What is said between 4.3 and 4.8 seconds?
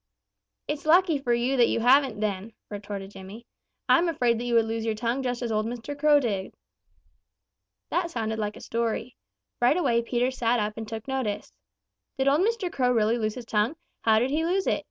that you would